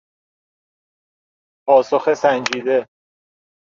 پاسخ 1.67 2.13
سنجیده 2.13 2.87